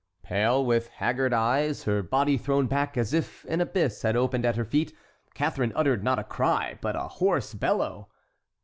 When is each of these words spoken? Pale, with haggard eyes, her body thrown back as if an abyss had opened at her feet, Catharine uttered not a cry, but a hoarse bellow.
Pale, 0.23 0.65
with 0.65 0.87
haggard 0.87 1.31
eyes, 1.31 1.83
her 1.83 2.01
body 2.01 2.35
thrown 2.35 2.65
back 2.65 2.97
as 2.97 3.13
if 3.13 3.45
an 3.47 3.61
abyss 3.61 4.01
had 4.01 4.15
opened 4.15 4.47
at 4.47 4.55
her 4.55 4.65
feet, 4.65 4.95
Catharine 5.35 5.73
uttered 5.75 6.03
not 6.03 6.17
a 6.17 6.23
cry, 6.23 6.79
but 6.81 6.95
a 6.95 7.03
hoarse 7.07 7.53
bellow. 7.53 8.09